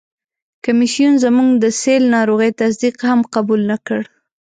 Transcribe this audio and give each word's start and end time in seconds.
کمیسیون 0.65 1.13
زموږ 1.23 1.49
د 1.63 1.65
سِل 1.81 2.01
ناروغي 2.15 2.49
تصدیق 2.61 2.95
هم 3.09 3.19
قبول 3.33 3.61
نه 3.71 3.77
کړ. 3.87 4.01